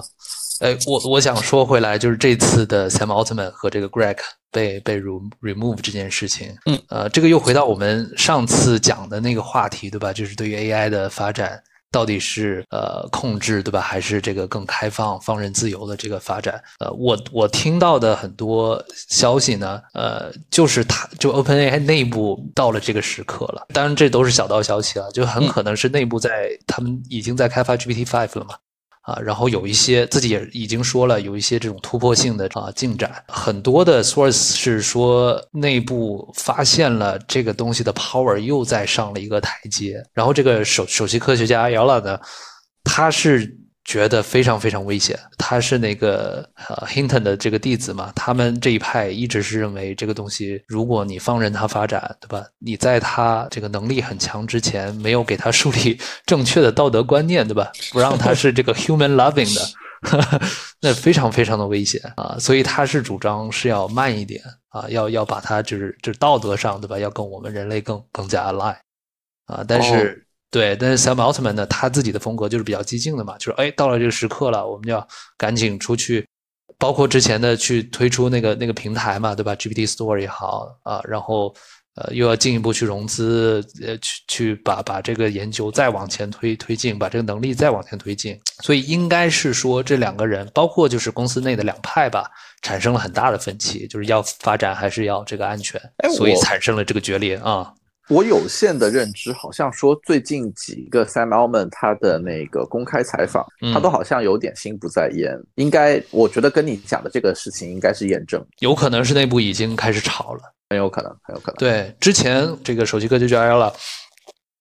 [0.60, 4.18] 哎，我我想说回来，就是这次的 Sam Altman 和这个 Greg
[4.52, 10.12] 被被 remove 这件事情，嗯，呃，这个又回到我们上次讲的那个话题，对吧？
[10.12, 11.60] 就是对于 AI 的发展。
[11.96, 16.62] 到底是呃控制对吧，还是这个更开放、放任自由的这个发展？
[16.78, 23.66] 呃，我我听到的很多消息呢，呃，就是它就 OpenAI 内部到了这个时刻了。
[23.72, 28.56] 当然，这都是小道消息啊，就很可能是内部在他们已经在开发 GPT Five 了嘛。
[29.06, 33.10] 啊，然后有一些自己也已经说了，有一些这种突破性的啊进展。
[33.28, 40.02] 很多的 source 是说内部发现了这个东西的 power 又在上了一个台阶。
[40.12, 42.20] 然后这个首首席科学家 Yala 呢，
[42.84, 43.56] 他是。
[43.86, 45.18] 觉得非常非常危险。
[45.38, 52.44] 他是那个呃 Hinton 的这个弟子嘛，他们这一派一直是认为这个东西，如果你放任它发展，对吧？
[52.58, 57.70] 你在他这个能力很强之前，没有给他树立正确的道德观念，对吧？
[57.92, 60.40] 不让他是这个 human loving 的，
[60.82, 62.36] 那非常非常的危险啊！
[62.40, 66.98] 所以他是主张是要慢一点啊，要要把它就是就是道德上，对吧？
[66.98, 68.74] 要跟我们人类更更加 align
[69.46, 70.25] 啊，但是。
[70.56, 76.26] 对，但是 Sam Altman 呢，他自己的风格就是比较激进的嘛，就是哎，到了这个时刻了，我们就要赶紧出去，
[76.78, 81.54] 包括之前的去推出那个那个平台嘛，对吧？GPT Store 也好啊，然后
[81.96, 92.30] 呃又要进一步去融资，呃去去把把这个研究再往前推推进，把这个能力再往前推进，所以应该是说这两个人，包括就是公司内的两派吧，
[92.62, 95.78] 产生了很大的分歧，就是要发展还是要这个安全，
[96.16, 97.70] 所以产生了这个决裂啊。
[98.08, 103.44] 我有限的认知，好像说最近几个 Sam Altman 他的那个公开采访，
[103.74, 105.36] 他都好像有点心不在焉。
[105.56, 110.40] 应该，我觉得跟你讲的这个事情应该是验证，有可能是内部已经开始吵了，
[110.70, 111.56] 很有可能，很有可能。
[111.58, 113.72] 对，之前这个首席科学家 Ella，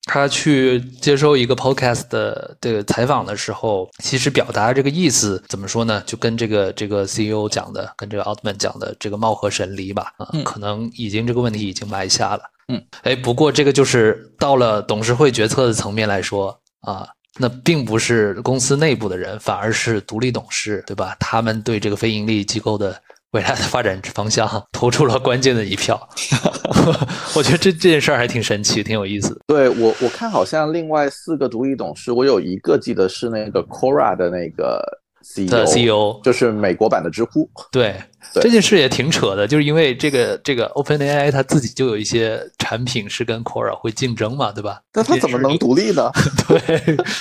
[0.07, 6.01] 他去接受一个 podcast 的这个采访的时候，其实表达这个意思怎么说呢？
[6.05, 12.41] 就跟这个这个 CEO 讲的，跟这个 Altman 讲的这个貌合神离吧，啊，可能已经这个问题已经埋下了。
[12.67, 17.07] 嗯，哎，不过这个就是到了董事会决策的层面来说啊，
[17.37, 21.15] 那并不是公司内部的人，反而是独立董事，对吧？
[21.19, 22.99] 他们对这个非盈利机构的
[23.31, 26.09] 未来的发展方向投出了关键的一票。
[27.35, 29.39] 我觉得这这件事儿还挺神奇，挺有意思。
[29.47, 34.81] 对我，我看好像另外四个独立董事，我有一个记得是那个 Quora 的那个
[35.21, 37.47] CEO，就是美国版的知乎。
[37.71, 37.95] 对。
[38.33, 44.79] 这件事也挺扯的，就是因为这个这个 OpenAI 它自己就有一些产品是跟 Quora 会竞争嘛，对吧？
[44.93, 46.11] 那它怎么能独立呢？
[46.47, 46.59] 对，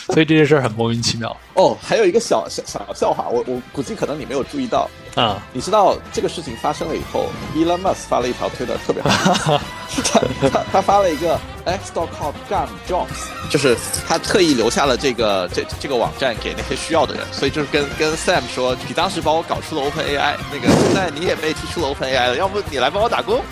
[0.07, 1.37] 所以这件事很莫名其妙。
[1.55, 5.43] 哦，还有一个小小小笑话，我我估计可能你没有注意到啊。
[5.53, 9.61] 你知道这个事情发生了以后，Elon Musk 发了一条推特，特别好，
[10.05, 13.07] 他他他发了一个 X dot com gun jobs，
[13.49, 13.77] 就是
[14.07, 20.94] 他特意留下了这个这这个网站给那些需要的人，所以就是跟跟 Sam 说，你当时把我搞出了 OpenAI 那个。
[20.95, 23.43] 现在你也被踢出了 OpenAI 了，要不你来帮我打工？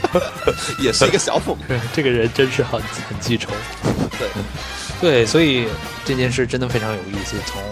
[0.78, 1.56] 也是一个小讽。
[1.94, 3.50] 这个人真是很很记仇。
[4.18, 4.28] 对，
[5.00, 5.66] 对，所以
[6.04, 7.38] 这件事真的非常有意思。
[7.46, 7.62] 从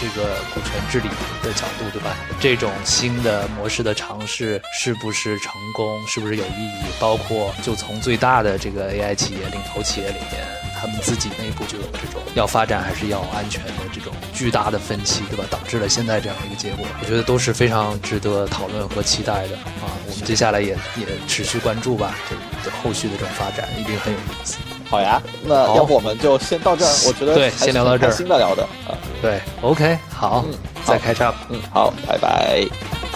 [0.00, 1.08] 这个股权治理
[1.42, 2.16] 的角度，对吧？
[2.40, 6.02] 这种新的模式的尝试是不是成功？
[6.06, 6.84] 是不是有意义？
[6.98, 10.46] 包括就从最大的这个 AI 企业、领头企业里面。
[10.80, 15.44] 他们自己内部就有这种要发展还是要安全的这种巨大的分歧，对吧？
[15.50, 19.90] 导致了现在这样的一个结果，我觉得都是非常值得讨论和期待的啊！
[20.08, 22.14] 我们接下来也也持续关注吧，
[22.62, 24.56] 这后续的这种发展一定很有意思。
[24.88, 26.92] 好呀，那要不我们就先到这儿？
[27.06, 30.44] 我觉得对，先聊到这儿，新的聊的啊，对，OK，好，
[30.84, 33.15] 再开唱，嗯，好，拜拜。